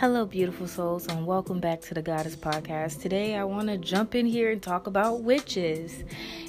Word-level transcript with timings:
Hello, 0.00 0.24
beautiful 0.24 0.66
souls, 0.66 1.06
and 1.08 1.26
welcome 1.26 1.60
back 1.60 1.82
to 1.82 1.92
the 1.92 2.00
Goddess 2.00 2.34
Podcast. 2.34 3.02
Today, 3.02 3.36
I 3.36 3.44
want 3.44 3.68
to 3.68 3.76
jump 3.76 4.14
in 4.14 4.24
here 4.24 4.50
and 4.50 4.62
talk 4.62 4.86
about 4.86 5.20
witches. 5.20 6.04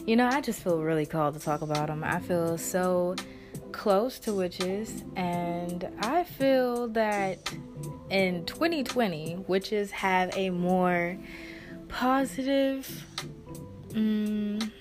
You 0.05 0.15
know, 0.15 0.25
I 0.25 0.39
just 0.39 0.63
feel 0.63 0.81
really 0.81 1.05
called 1.05 1.33
to 1.33 1.41
talk 1.41 1.61
about 1.61 1.87
them. 1.87 2.01
I 2.01 2.21
feel 2.21 2.57
so 2.57 3.13
close 3.73 4.19
to 4.19 4.33
witches, 4.33 5.03
and 5.17 5.89
I 5.99 6.23
feel 6.23 6.87
that 6.93 7.39
in 8.09 8.45
2020, 8.45 9.43
witches 9.49 9.91
have 9.91 10.33
a 10.37 10.49
more 10.49 11.17
positive 11.89 13.05
mm, 13.89 14.71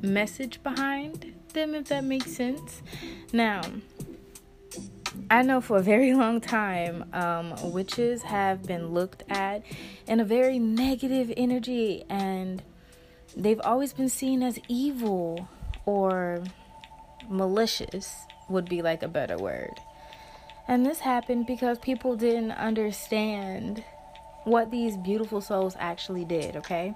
message 0.00 0.60
behind 0.64 1.32
them, 1.52 1.76
if 1.76 1.84
that 1.90 2.02
makes 2.02 2.32
sense. 2.32 2.82
Now, 3.32 3.62
I 5.30 5.42
know 5.42 5.60
for 5.60 5.78
a 5.78 5.82
very 5.82 6.14
long 6.22 6.40
time, 6.40 7.04
um, 7.12 7.72
witches 7.72 8.22
have 8.22 8.62
been 8.64 8.88
looked 8.88 9.24
at 9.28 9.62
in 10.06 10.20
a 10.20 10.24
very 10.24 10.58
negative 10.58 11.32
energy, 11.36 12.04
and 12.08 12.62
they've 13.36 13.60
always 13.60 13.92
been 13.92 14.08
seen 14.08 14.42
as 14.42 14.58
evil 14.68 15.48
or 15.86 16.42
malicious, 17.28 18.26
would 18.48 18.68
be 18.68 18.82
like 18.82 19.02
a 19.02 19.08
better 19.08 19.38
word. 19.38 19.80
And 20.68 20.86
this 20.86 21.00
happened 21.00 21.46
because 21.46 21.78
people 21.78 22.16
didn't 22.16 22.52
understand 22.52 23.84
what 24.44 24.70
these 24.70 24.96
beautiful 24.96 25.40
souls 25.40 25.76
actually 25.78 26.24
did, 26.24 26.56
okay? 26.56 26.94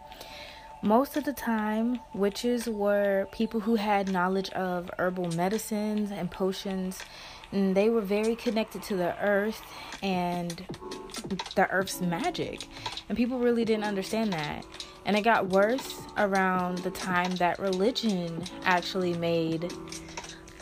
Most 0.82 1.16
of 1.16 1.24
the 1.24 1.32
time, 1.32 2.00
witches 2.14 2.68
were 2.68 3.26
people 3.32 3.60
who 3.60 3.76
had 3.76 4.12
knowledge 4.12 4.50
of 4.50 4.90
herbal 4.98 5.30
medicines 5.36 6.10
and 6.10 6.30
potions 6.30 7.00
and 7.52 7.76
they 7.76 7.88
were 7.88 8.00
very 8.00 8.36
connected 8.36 8.82
to 8.84 8.96
the 8.96 9.16
earth 9.22 9.62
and 10.02 10.64
the 11.54 11.68
earth's 11.70 12.00
magic. 12.00 12.66
And 13.08 13.16
people 13.16 13.38
really 13.38 13.64
didn't 13.64 13.84
understand 13.84 14.32
that. 14.32 14.64
And 15.04 15.16
it 15.16 15.22
got 15.22 15.48
worse 15.48 16.00
around 16.16 16.78
the 16.78 16.90
time 16.90 17.36
that 17.36 17.58
religion 17.58 18.42
actually 18.64 19.14
made 19.14 19.72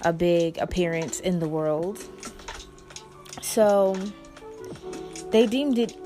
a 0.02 0.12
big 0.12 0.58
appearance 0.58 1.20
in 1.20 1.38
the 1.38 1.48
world. 1.48 2.04
So 3.40 3.96
they 5.30 5.46
deemed 5.46 5.78
it 5.78 5.96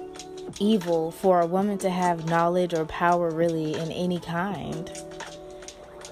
evil 0.61 1.11
for 1.11 1.41
a 1.41 1.47
woman 1.47 1.79
to 1.79 1.91
have 1.91 2.27
knowledge 2.27 2.75
or 2.75 2.85
power 2.87 3.31
really 3.31 3.75
in 3.75 3.91
any 3.93 4.21
kind. 4.21 4.91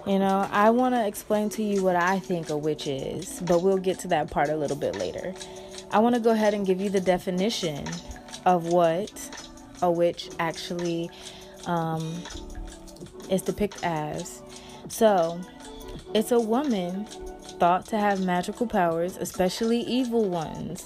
You 0.06 0.20
know, 0.20 0.48
I 0.52 0.70
want 0.70 0.94
to 0.94 1.04
explain 1.04 1.48
to 1.50 1.64
you 1.64 1.82
what 1.82 1.96
I 1.96 2.20
think 2.20 2.48
a 2.48 2.56
witch 2.56 2.86
is, 2.86 3.40
but 3.40 3.60
we'll 3.60 3.76
get 3.76 3.98
to 4.00 4.08
that 4.08 4.30
part 4.30 4.50
a 4.50 4.56
little 4.56 4.76
bit 4.76 4.94
later. 4.94 5.34
I 5.90 5.98
want 5.98 6.14
to 6.14 6.20
go 6.20 6.30
ahead 6.30 6.54
and 6.54 6.64
give 6.64 6.80
you 6.80 6.90
the 6.90 7.00
definition 7.00 7.84
of 8.44 8.68
what 8.68 9.10
a 9.82 9.90
witch 9.90 10.30
actually 10.38 11.10
um, 11.66 12.22
is 13.30 13.42
depicted 13.42 13.82
as. 13.82 14.42
So, 14.88 15.40
it's 16.14 16.30
a 16.30 16.38
woman 16.38 17.06
thought 17.58 17.86
to 17.86 17.98
have 17.98 18.24
magical 18.24 18.68
powers, 18.68 19.16
especially 19.16 19.80
evil 19.80 20.28
ones. 20.28 20.84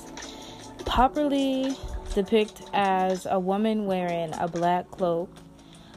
Properly 0.87 1.77
depicted 2.15 2.67
as 2.73 3.27
a 3.31 3.39
woman 3.39 3.85
wearing 3.85 4.33
a 4.39 4.49
black 4.49 4.91
cloak, 4.91 5.31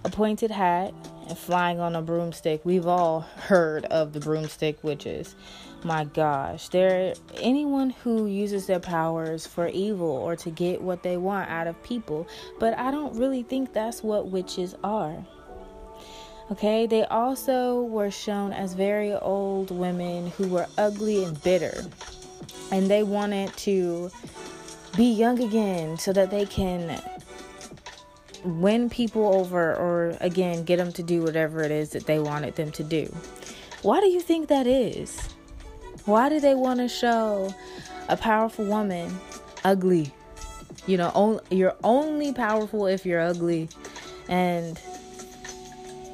a 0.04 0.10
pointed 0.10 0.52
hat, 0.52 0.94
flying 1.36 1.80
on 1.80 1.96
a 1.96 2.02
broomstick. 2.02 2.62
We've 2.64 2.88
all 2.88 3.22
heard 3.22 3.86
of 3.86 4.14
the 4.14 4.20
broomstick 4.20 4.84
witches. 4.84 5.36
My 5.84 6.06
gosh, 6.06 6.70
there 6.70 7.14
anyone 7.36 7.90
who 7.90 8.28
uses 8.28 8.68
their 8.68 8.80
powers 8.80 9.46
for 9.46 9.68
evil 9.68 10.10
or 10.10 10.36
to 10.38 10.50
get 10.50 10.82
what 10.82 11.04
they 11.04 11.18
want 11.18 11.50
out 11.50 11.68
of 11.68 11.82
people, 11.84 12.28
but 12.60 12.78
I 12.78 12.90
don't 12.90 13.18
really 13.18 13.44
think 13.44 13.74
that's 13.74 14.02
what 14.02 14.28
witches 14.28 14.76
are. 14.84 15.26
Okay, 16.52 16.86
they 16.86 17.04
also 17.06 17.84
were 17.84 18.12
shown 18.12 18.54
as 18.54 18.74
very 18.74 19.14
old 19.14 19.72
women 19.72 20.28
who 20.32 20.48
were 20.48 20.68
ugly 20.78 21.24
and 21.24 21.42
bitter, 21.44 21.86
and 22.72 22.90
they 22.90 23.04
wanted 23.04 23.56
to 23.58 24.10
be 24.96 25.06
young 25.06 25.42
again 25.42 25.98
so 25.98 26.14
that 26.14 26.30
they 26.30 26.46
can 26.46 27.02
win 28.44 28.90
people 28.90 29.34
over 29.36 29.76
or 29.76 30.18
again 30.20 30.64
get 30.64 30.78
them 30.78 30.92
to 30.94 31.04
do 31.04 31.22
whatever 31.22 31.64
it 31.64 31.72
is 31.72 31.92
that 31.92 32.06
they 32.06 32.20
wanted 32.20 32.56
them 32.56 32.72
to 32.72 32.84
do. 32.84 33.14
Why 33.82 34.00
do 34.00 34.08
you 34.08 34.20
think 34.20 34.50
that 34.50 34.68
is? 34.68 35.30
Why 36.06 36.30
do 36.30 36.40
they 36.40 36.56
want 36.56 36.80
to 36.80 36.88
show 36.88 37.54
a 38.10 38.18
powerful 38.18 38.66
woman 38.66 39.18
ugly? 39.64 40.14
You 40.86 40.98
know, 40.98 41.42
you're 41.50 41.76
only 41.84 42.34
powerful 42.34 42.88
if 42.88 43.06
you're 43.06 43.22
ugly. 43.22 43.70
And 44.28 44.80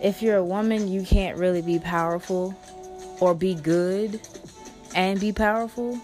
if 0.02 0.22
you're 0.22 0.38
a 0.38 0.44
woman, 0.44 0.88
you 0.88 1.04
can't 1.04 1.38
really 1.38 1.62
be 1.62 1.80
powerful 1.80 2.56
or 3.20 3.34
be 3.34 3.56
good 3.56 4.22
and 4.96 5.20
be 5.20 5.32
powerful. 5.32 6.00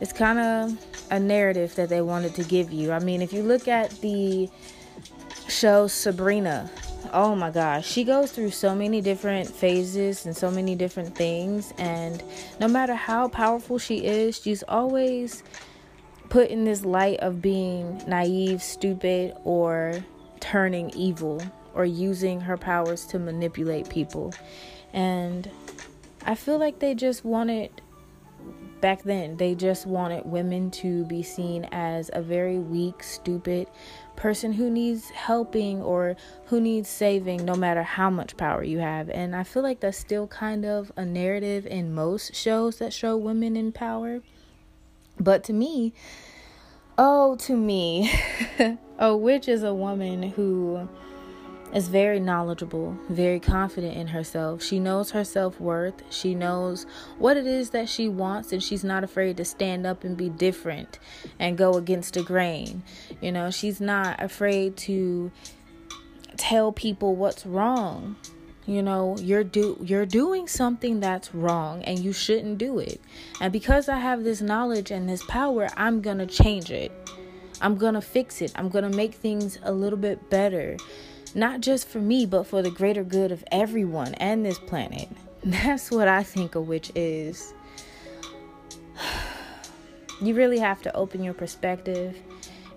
It's 0.00 0.12
kind 0.12 0.38
of 0.38 0.86
a 1.10 1.20
narrative 1.20 1.74
that 1.76 1.88
they 1.88 2.00
wanted 2.00 2.34
to 2.34 2.44
give 2.44 2.72
you. 2.72 2.92
I 2.92 2.98
mean, 2.98 3.22
if 3.22 3.32
you 3.32 3.42
look 3.42 3.68
at 3.68 3.90
the 4.00 4.48
show 5.54 5.86
Sabrina. 5.86 6.68
Oh 7.12 7.36
my 7.36 7.50
gosh, 7.50 7.86
she 7.86 8.02
goes 8.02 8.32
through 8.32 8.50
so 8.50 8.74
many 8.74 9.00
different 9.00 9.48
phases 9.48 10.26
and 10.26 10.36
so 10.36 10.50
many 10.50 10.74
different 10.74 11.14
things, 11.14 11.72
and 11.78 12.22
no 12.58 12.66
matter 12.66 12.94
how 12.94 13.28
powerful 13.28 13.78
she 13.78 14.04
is, 14.04 14.40
she's 14.40 14.64
always 14.64 15.44
put 16.28 16.48
in 16.48 16.64
this 16.64 16.84
light 16.84 17.20
of 17.20 17.40
being 17.40 18.02
naive, 18.08 18.62
stupid, 18.62 19.34
or 19.44 20.04
turning 20.40 20.90
evil, 20.90 21.40
or 21.74 21.84
using 21.84 22.40
her 22.40 22.56
powers 22.56 23.06
to 23.06 23.18
manipulate 23.18 23.88
people. 23.88 24.34
And 24.92 25.48
I 26.24 26.34
feel 26.34 26.58
like 26.58 26.80
they 26.80 26.94
just 26.94 27.24
wanted 27.24 27.70
back 28.80 29.02
then 29.04 29.34
they 29.38 29.54
just 29.54 29.86
wanted 29.86 30.26
women 30.26 30.70
to 30.70 31.06
be 31.06 31.22
seen 31.22 31.66
as 31.72 32.10
a 32.12 32.20
very 32.20 32.58
weak, 32.58 33.02
stupid 33.02 33.66
person 34.16 34.52
who 34.52 34.70
needs 34.70 35.10
helping 35.10 35.82
or 35.82 36.16
who 36.46 36.60
needs 36.60 36.88
saving 36.88 37.44
no 37.44 37.54
matter 37.54 37.82
how 37.82 38.10
much 38.10 38.36
power 38.36 38.62
you 38.62 38.78
have. 38.78 39.08
And 39.10 39.34
I 39.34 39.42
feel 39.42 39.62
like 39.62 39.80
that's 39.80 39.98
still 39.98 40.26
kind 40.26 40.64
of 40.64 40.92
a 40.96 41.04
narrative 41.04 41.66
in 41.66 41.94
most 41.94 42.34
shows 42.34 42.78
that 42.78 42.92
show 42.92 43.16
women 43.16 43.56
in 43.56 43.72
power. 43.72 44.20
But 45.18 45.44
to 45.44 45.52
me, 45.52 45.92
oh, 46.98 47.36
to 47.36 47.56
me, 47.56 48.12
oh, 48.58 48.78
a 48.98 49.16
witch 49.16 49.48
is 49.48 49.62
a 49.62 49.74
woman 49.74 50.22
who 50.22 50.88
is 51.74 51.88
very 51.88 52.20
knowledgeable, 52.20 52.96
very 53.08 53.40
confident 53.40 53.96
in 53.96 54.06
herself. 54.06 54.62
She 54.62 54.78
knows 54.78 55.10
her 55.10 55.24
self 55.24 55.60
worth. 55.60 56.02
She 56.08 56.34
knows 56.34 56.86
what 57.18 57.36
it 57.36 57.46
is 57.46 57.70
that 57.70 57.88
she 57.88 58.08
wants, 58.08 58.52
and 58.52 58.62
she's 58.62 58.84
not 58.84 59.02
afraid 59.02 59.36
to 59.38 59.44
stand 59.44 59.84
up 59.84 60.04
and 60.04 60.16
be 60.16 60.28
different 60.28 61.00
and 61.38 61.58
go 61.58 61.74
against 61.74 62.14
the 62.14 62.22
grain. 62.22 62.84
You 63.20 63.32
know, 63.32 63.50
she's 63.50 63.80
not 63.80 64.22
afraid 64.22 64.76
to 64.78 65.32
tell 66.36 66.70
people 66.70 67.16
what's 67.16 67.44
wrong. 67.44 68.16
You 68.66 68.82
know, 68.82 69.16
you're 69.18 69.44
do 69.44 69.76
you're 69.82 70.06
doing 70.06 70.46
something 70.46 71.00
that's 71.00 71.34
wrong 71.34 71.82
and 71.82 71.98
you 71.98 72.12
shouldn't 72.12 72.56
do 72.56 72.78
it. 72.78 73.00
And 73.40 73.52
because 73.52 73.88
I 73.88 73.98
have 73.98 74.24
this 74.24 74.40
knowledge 74.40 74.90
and 74.90 75.08
this 75.08 75.22
power, 75.24 75.68
I'm 75.76 76.00
going 76.00 76.18
to 76.18 76.26
change 76.26 76.70
it. 76.70 76.92
I'm 77.60 77.76
going 77.76 77.94
to 77.94 78.00
fix 78.00 78.40
it. 78.40 78.52
I'm 78.54 78.68
going 78.68 78.90
to 78.90 78.96
make 78.96 79.14
things 79.14 79.58
a 79.62 79.72
little 79.72 79.98
bit 79.98 80.30
better 80.30 80.78
not 81.34 81.60
just 81.60 81.88
for 81.88 81.98
me, 81.98 82.26
but 82.26 82.46
for 82.46 82.62
the 82.62 82.70
greater 82.70 83.04
good 83.04 83.32
of 83.32 83.44
everyone 83.50 84.14
and 84.14 84.44
this 84.44 84.58
planet. 84.58 85.08
That's 85.44 85.90
what 85.90 86.08
I 86.08 86.22
think 86.22 86.54
a 86.54 86.60
witch 86.60 86.90
is. 86.94 87.52
You 90.22 90.32
really 90.34 90.60
have 90.60 90.80
to 90.82 90.94
open 90.94 91.24
your 91.24 91.34
perspective 91.34 92.16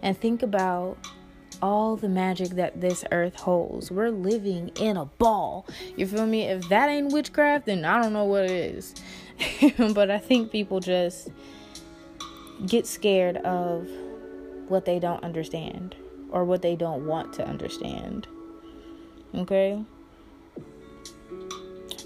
and 0.02 0.18
think 0.18 0.42
about 0.42 0.98
all 1.62 1.96
the 1.96 2.10
magic 2.10 2.50
that 2.50 2.82
this 2.82 3.06
earth 3.12 3.36
holds. 3.36 3.92
We're 3.92 4.10
living 4.10 4.72
in 4.80 4.98
a 4.98 5.06
ball. 5.06 5.68
You 5.96 6.08
feel 6.08 6.26
me? 6.26 6.44
If 6.44 6.68
that 6.70 6.90
ain't 6.90 7.14
witchcraft, 7.14 7.68
then 7.68 7.86
I 7.86 8.02
don't 8.02 8.12
know 8.12 8.26
what 8.26 8.46
it 8.46 8.52
is. 8.52 8.96
but 9.94 10.10
I 10.10 10.18
think 10.18 10.52
people 10.52 10.80
just 10.80 11.30
get 12.66 12.88
scared 12.88 13.38
of 13.38 13.88
what 14.68 14.86
they 14.86 15.00
don't 15.00 15.24
understand 15.24 15.96
or 16.32 16.44
what 16.44 16.62
they 16.62 16.76
don't 16.76 17.06
want 17.06 17.34
to 17.34 17.48
understand. 17.48 18.28
Okay? 19.36 19.84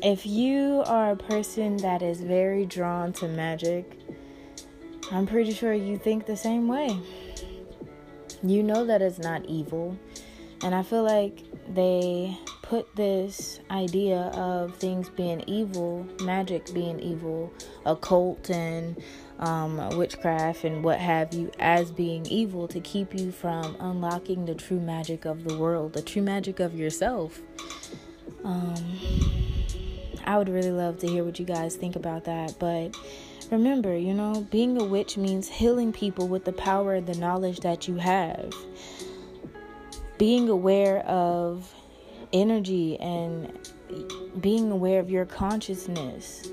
If 0.04 0.26
you 0.26 0.84
are 0.88 1.12
a 1.12 1.16
person 1.16 1.78
that 1.78 2.02
is 2.02 2.22
very 2.22 2.66
drawn 2.66 3.14
to 3.14 3.28
magic, 3.28 4.00
I'm 5.12 5.28
pretty 5.28 5.54
sure 5.54 5.74
you 5.74 5.98
think 5.98 6.26
the 6.26 6.38
same 6.38 6.68
way. 6.68 7.00
You 8.42 8.64
know 8.64 8.86
that 8.86 9.02
it's 9.02 9.20
not 9.20 9.46
evil. 9.46 9.98
And 10.64 10.74
I 10.74 10.84
feel 10.84 11.04
like 11.04 11.44
they 11.74 12.38
put 12.62 12.96
this 12.96 13.60
idea 13.70 14.32
of 14.34 14.76
things 14.78 15.10
being 15.10 15.44
evil, 15.46 16.08
magic 16.22 16.74
being 16.74 17.00
evil, 17.00 17.52
occult 17.86 18.50
and 18.50 18.96
um, 19.42 19.98
witchcraft 19.98 20.64
and 20.64 20.84
what 20.84 21.00
have 21.00 21.34
you 21.34 21.52
as 21.60 21.92
being 21.92 22.26
evil 22.28 22.68
to 22.68 22.80
keep 22.80 23.20
you 23.20 23.32
from 23.32 23.76
unlocking 23.80 24.46
the 24.46 24.56
true 24.56 24.80
magic 24.80 25.26
of 25.26 25.44
the 25.44 25.58
world, 25.58 25.94
the 25.94 26.02
true 26.02 26.22
magic 26.22 26.60
of 26.60 26.78
yourself. 26.78 27.42
Um, 28.44 28.76
I 30.26 30.38
would 30.38 30.50
really 30.50 30.72
love 30.72 31.00
to 31.00 31.08
hear 31.08 31.24
what 31.24 31.40
you 31.40 31.46
guys 31.46 31.76
think 31.76 31.96
about 31.96 32.26
that, 32.26 32.56
but 32.60 32.96
remember, 33.50 33.98
you 33.98 34.14
know, 34.14 34.48
being 34.52 34.80
a 34.80 34.84
witch 34.84 35.18
means 35.18 35.50
healing 35.50 35.92
people 35.92 36.28
with 36.28 36.46
the 36.46 36.54
power 36.54 36.94
and 36.94 37.08
the 37.08 37.18
knowledge 37.18 37.62
that 37.62 37.88
you 37.88 37.96
have. 37.96 38.54
Being 40.20 40.50
aware 40.50 41.00
of 41.00 41.74
energy 42.32 43.00
and 43.00 43.52
being 44.40 44.72
aware 44.72 45.00
of 45.00 45.10
your 45.10 45.26
consciousness. 45.26 46.48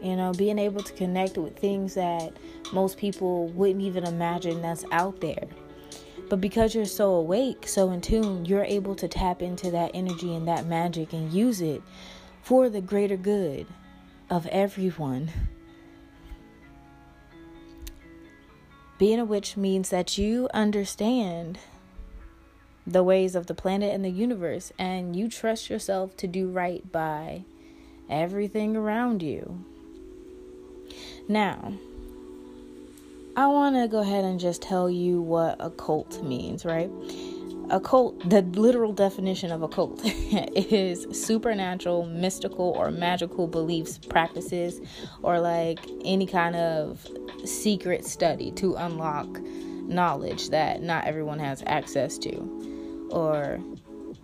You 0.00 0.16
know, 0.16 0.32
being 0.32 0.58
able 0.58 0.82
to 0.82 0.92
connect 0.92 1.36
with 1.38 1.58
things 1.58 1.94
that 1.94 2.32
most 2.72 2.98
people 2.98 3.48
wouldn't 3.48 3.82
even 3.82 4.04
imagine 4.04 4.62
that's 4.62 4.84
out 4.92 5.20
there. 5.20 5.48
But 6.28 6.40
because 6.40 6.74
you're 6.74 6.84
so 6.84 7.14
awake, 7.14 7.66
so 7.66 7.90
in 7.90 8.00
tune, 8.00 8.44
you're 8.44 8.64
able 8.64 8.94
to 8.96 9.08
tap 9.08 9.42
into 9.42 9.70
that 9.70 9.92
energy 9.94 10.34
and 10.34 10.46
that 10.46 10.66
magic 10.66 11.12
and 11.12 11.32
use 11.32 11.60
it 11.60 11.82
for 12.42 12.68
the 12.68 12.80
greater 12.80 13.16
good 13.16 13.66
of 14.30 14.46
everyone. 14.48 15.30
Being 18.98 19.20
a 19.20 19.24
witch 19.24 19.56
means 19.56 19.90
that 19.90 20.18
you 20.18 20.48
understand 20.52 21.58
the 22.86 23.04
ways 23.04 23.34
of 23.34 23.46
the 23.46 23.54
planet 23.54 23.94
and 23.94 24.04
the 24.04 24.10
universe, 24.10 24.72
and 24.78 25.14
you 25.14 25.28
trust 25.28 25.70
yourself 25.70 26.16
to 26.16 26.26
do 26.26 26.48
right 26.48 26.90
by 26.90 27.44
everything 28.10 28.76
around 28.76 29.22
you. 29.22 29.64
Now, 31.28 31.74
I 33.36 33.46
want 33.48 33.76
to 33.76 33.86
go 33.86 33.98
ahead 33.98 34.24
and 34.24 34.40
just 34.40 34.62
tell 34.62 34.88
you 34.88 35.20
what 35.20 35.56
occult 35.60 36.22
means, 36.24 36.64
right? 36.64 36.90
Occult, 37.68 38.30
the 38.30 38.40
literal 38.40 38.94
definition 38.94 39.52
of 39.52 39.62
occult 39.62 40.00
is 40.04 41.06
supernatural, 41.12 42.06
mystical, 42.06 42.70
or 42.70 42.90
magical 42.90 43.46
beliefs, 43.46 43.98
practices, 43.98 44.80
or 45.22 45.38
like 45.38 45.80
any 46.02 46.26
kind 46.26 46.56
of 46.56 47.06
secret 47.44 48.06
study 48.06 48.50
to 48.52 48.74
unlock 48.76 49.28
knowledge 49.82 50.48
that 50.48 50.82
not 50.82 51.04
everyone 51.04 51.38
has 51.38 51.62
access 51.66 52.16
to, 52.18 53.08
or 53.10 53.60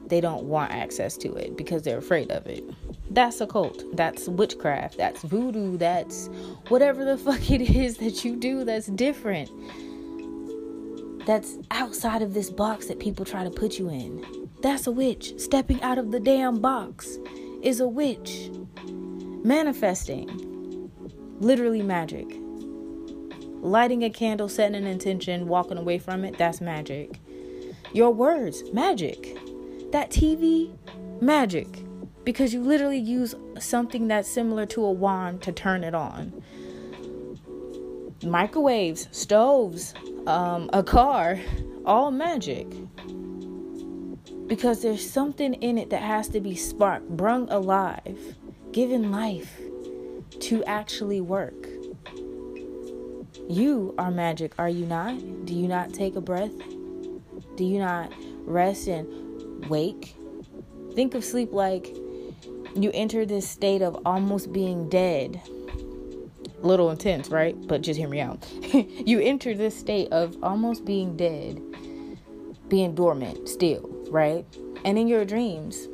they 0.08 0.20
don't 0.20 0.44
want 0.44 0.72
access 0.72 1.16
to 1.18 1.34
it 1.34 1.56
because 1.56 1.82
they're 1.82 1.98
afraid 1.98 2.30
of 2.30 2.46
it. 2.46 2.64
That's 3.10 3.40
occult. 3.40 3.82
That's 3.96 4.28
witchcraft. 4.28 4.96
That's 4.96 5.22
voodoo. 5.22 5.76
That's 5.76 6.28
whatever 6.68 7.04
the 7.04 7.16
fuck 7.24 7.50
it 7.50 7.62
is 7.62 7.98
that 7.98 8.24
you 8.24 8.36
do 8.36 8.64
that's 8.64 8.86
different. 8.86 9.50
That's 11.26 11.56
outside 11.70 12.20
of 12.22 12.34
this 12.34 12.50
box 12.50 12.86
that 12.86 12.98
people 12.98 13.24
try 13.24 13.44
to 13.44 13.50
put 13.50 13.78
you 13.78 13.88
in. 13.88 14.50
That's 14.62 14.86
a 14.86 14.92
witch. 14.92 15.38
Stepping 15.38 15.80
out 15.82 15.96
of 15.96 16.10
the 16.10 16.20
damn 16.20 16.60
box 16.60 17.18
is 17.62 17.80
a 17.80 17.88
witch. 17.88 18.50
Manifesting. 19.42 20.90
Literally 21.40 21.82
magic. 21.82 22.26
Lighting 23.60 24.04
a 24.04 24.10
candle, 24.10 24.48
setting 24.48 24.76
an 24.76 24.86
intention, 24.86 25.48
walking 25.48 25.78
away 25.78 25.98
from 25.98 26.24
it, 26.24 26.36
that's 26.36 26.60
magic. 26.60 27.18
Your 27.94 28.10
words, 28.10 28.62
magic. 28.72 29.38
That 29.94 30.10
TV, 30.10 30.76
magic 31.20 31.68
because 32.24 32.52
you 32.52 32.60
literally 32.60 32.98
use 32.98 33.36
something 33.60 34.08
that's 34.08 34.28
similar 34.28 34.66
to 34.66 34.84
a 34.84 34.90
wand 34.90 35.40
to 35.42 35.52
turn 35.52 35.84
it 35.84 35.94
on. 35.94 36.42
Microwaves, 38.24 39.06
stoves, 39.12 39.94
um, 40.26 40.68
a 40.72 40.82
car, 40.82 41.38
all 41.86 42.10
magic. 42.10 42.66
Because 44.48 44.82
there's 44.82 45.08
something 45.08 45.54
in 45.54 45.78
it 45.78 45.90
that 45.90 46.02
has 46.02 46.26
to 46.30 46.40
be 46.40 46.56
sparked, 46.56 47.08
brung 47.10 47.48
alive, 47.48 48.18
given 48.72 49.12
life 49.12 49.60
to 50.40 50.64
actually 50.64 51.20
work. 51.20 51.68
You 53.48 53.94
are 53.96 54.10
magic, 54.10 54.54
are 54.58 54.68
you 54.68 54.86
not? 54.86 55.46
Do 55.46 55.54
you 55.54 55.68
not 55.68 55.92
take 55.92 56.16
a 56.16 56.20
breath? 56.20 56.50
Do 57.54 57.62
you 57.62 57.78
not 57.78 58.12
rest 58.44 58.88
and 58.88 59.23
wake? 59.68 60.16
Think 60.94 61.14
of 61.14 61.24
sleep 61.24 61.52
like 61.52 61.94
you 62.76 62.90
enter 62.92 63.24
this 63.24 63.48
state 63.48 63.82
of 63.82 64.00
almost 64.04 64.52
being 64.52 64.88
dead. 64.88 65.40
A 66.62 66.66
little 66.66 66.90
intense, 66.90 67.28
right? 67.28 67.54
But 67.66 67.82
just 67.82 67.98
hear 67.98 68.08
me 68.08 68.20
out. 68.20 68.46
you 68.72 69.20
enter 69.20 69.54
this 69.54 69.76
state 69.76 70.10
of 70.12 70.36
almost 70.42 70.84
being 70.84 71.16
dead, 71.16 71.60
being 72.68 72.94
dormant 72.94 73.48
still, 73.48 73.88
right? 74.08 74.46
And 74.84 74.98
in 74.98 75.08
your 75.08 75.24
dreams, 75.24 75.88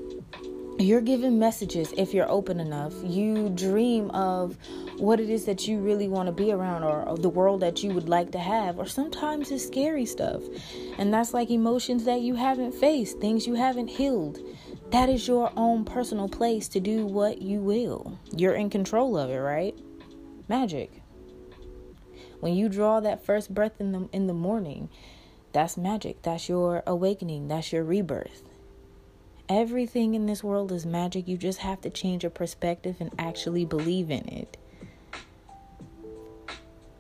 you're 0.81 1.01
given 1.01 1.39
messages 1.39 1.93
if 1.97 2.15
you're 2.15 2.31
open 2.31 2.61
enough. 2.61 2.95
You 3.05 3.51
dream 3.51 4.11
of 4.11 4.57
what 4.97 5.21
it 5.21 5.29
is 5.29 5.45
that 5.45 5.69
you 5.69 5.79
really 5.79 6.09
want 6.09 6.27
to 6.27 6.33
be 6.33 6.53
around 6.53 6.85
or 6.85 7.17
the 7.17 7.29
world 7.29 7.61
that 7.61 7.83
you 7.83 7.91
would 7.91 8.09
like 8.09 8.33
to 8.33 8.39
have, 8.39 8.79
or 8.79 8.87
sometimes 8.87 9.51
it's 9.51 9.67
scary 9.67 10.07
stuff. 10.07 10.43
And 10.99 11.13
that's 11.13 11.35
like 11.35 11.51
emotions 11.51 12.05
that 12.05 12.21
you 12.21 12.35
haven't 12.35 12.73
faced, 12.73 13.19
things 13.21 13.47
you 13.47 13.55
haven't 13.55 13.89
healed. 13.89 14.39
That 14.91 15.09
is 15.09 15.29
your 15.29 15.53
own 15.57 15.85
personal 15.85 16.29
place 16.29 16.67
to 16.69 16.81
do 16.81 17.07
what 17.07 17.43
you 17.43 17.61
will. 17.61 18.19
You're 18.37 18.55
in 18.55 18.71
control 18.71 19.17
of 19.17 19.31
it, 19.31 19.39
right? 19.39 19.79
Magic. 20.49 21.03
When 22.41 22.55
you 22.55 22.69
draw 22.69 23.01
that 23.01 23.25
first 23.25 23.53
breath 23.55 23.81
in 23.81 23.93
the 23.93 24.09
in 24.13 24.27
the 24.27 24.35
morning, 24.35 24.89
that's 25.53 25.77
magic. 25.77 26.23
That's 26.23 26.49
your 26.49 26.83
awakening. 26.87 27.49
That's 27.49 27.73
your 27.73 27.85
rebirth. 27.85 28.50
Everything 29.51 30.15
in 30.15 30.27
this 30.27 30.45
world 30.45 30.71
is 30.71 30.87
magic. 30.87 31.27
You 31.27 31.37
just 31.37 31.59
have 31.59 31.81
to 31.81 31.91
change 31.91 32.23
your 32.23 32.31
perspective 32.31 32.99
and 33.01 33.11
actually 33.19 33.65
believe 33.65 34.09
in 34.09 34.25
it. 34.29 34.57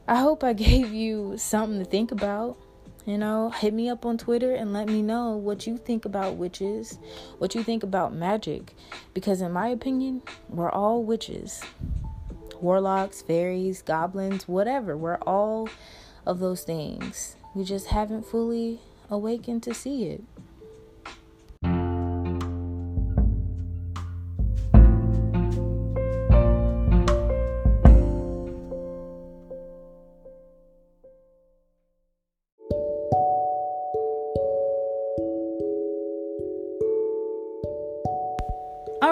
I 0.08 0.16
hope 0.16 0.42
I 0.42 0.52
gave 0.68 0.92
you 0.92 1.38
something 1.38 1.78
to 1.78 1.84
think 1.84 2.10
about. 2.10 2.58
You 3.06 3.18
know, 3.18 3.50
hit 3.50 3.72
me 3.72 3.88
up 3.88 4.04
on 4.04 4.18
Twitter 4.18 4.52
and 4.52 4.72
let 4.72 4.88
me 4.88 5.00
know 5.00 5.36
what 5.36 5.64
you 5.64 5.78
think 5.78 6.04
about 6.04 6.34
witches, 6.34 6.98
what 7.38 7.54
you 7.54 7.62
think 7.62 7.84
about 7.84 8.12
magic. 8.12 8.74
Because, 9.14 9.40
in 9.42 9.52
my 9.52 9.68
opinion, 9.68 10.20
we're 10.48 10.70
all 10.70 11.04
witches 11.04 11.62
warlocks, 12.60 13.22
fairies, 13.22 13.80
goblins, 13.80 14.48
whatever. 14.48 14.96
We're 14.96 15.18
all 15.18 15.68
of 16.26 16.40
those 16.40 16.64
things. 16.64 17.36
We 17.54 17.62
just 17.62 17.86
haven't 17.86 18.26
fully 18.26 18.80
awakened 19.08 19.62
to 19.62 19.72
see 19.72 20.06
it. 20.06 20.24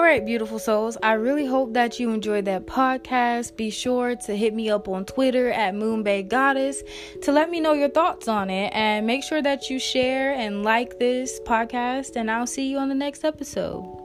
Right, 0.09 0.25
beautiful 0.25 0.57
souls. 0.57 0.97
I 1.03 1.13
really 1.13 1.45
hope 1.45 1.73
that 1.73 1.99
you 1.99 2.11
enjoyed 2.11 2.45
that 2.45 2.65
podcast. 2.65 3.55
Be 3.55 3.69
sure 3.69 4.15
to 4.15 4.35
hit 4.35 4.55
me 4.55 4.67
up 4.67 4.87
on 4.87 5.05
Twitter 5.05 5.51
at 5.51 5.75
Moonbay 5.75 6.27
Goddess 6.27 6.81
to 7.21 7.31
let 7.31 7.51
me 7.51 7.59
know 7.59 7.73
your 7.73 7.89
thoughts 7.89 8.27
on 8.27 8.49
it. 8.49 8.71
And 8.73 9.05
make 9.05 9.23
sure 9.23 9.43
that 9.43 9.69
you 9.69 9.77
share 9.77 10.33
and 10.33 10.63
like 10.63 10.97
this 10.97 11.39
podcast. 11.41 12.15
And 12.15 12.31
I'll 12.31 12.47
see 12.47 12.71
you 12.71 12.79
on 12.79 12.89
the 12.89 12.95
next 12.95 13.23
episode. 13.23 13.98